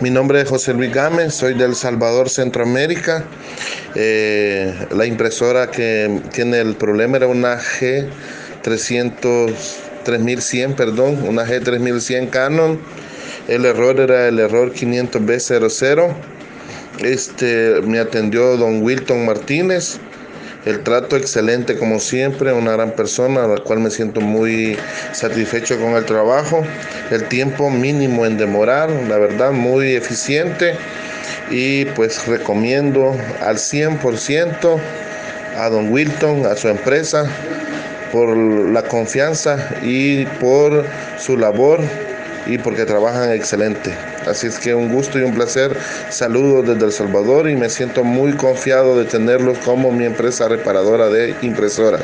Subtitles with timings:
[0.00, 3.24] Mi nombre es José Luis Gámez, soy del Salvador, Centroamérica.
[3.96, 9.52] Eh, la impresora que tiene el problema era una G300,
[10.04, 12.78] 3100, perdón, una G3100 Canon.
[13.48, 16.14] El error era el error 500B00.
[17.02, 19.98] Este, me atendió don Wilton Martínez.
[20.68, 24.76] El trato excelente como siempre, una gran persona, a la cual me siento muy
[25.12, 26.62] satisfecho con el trabajo.
[27.10, 30.74] El tiempo mínimo en demorar, la verdad, muy eficiente.
[31.50, 34.78] Y pues recomiendo al 100%
[35.56, 37.24] a don Wilton, a su empresa,
[38.12, 40.84] por la confianza y por
[41.18, 41.80] su labor
[42.48, 43.94] y porque trabajan excelente.
[44.26, 45.76] Así es que un gusto y un placer.
[46.10, 51.08] Saludos desde El Salvador y me siento muy confiado de tenerlos como mi empresa reparadora
[51.10, 52.02] de impresoras.